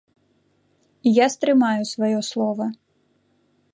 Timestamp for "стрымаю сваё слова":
1.35-2.65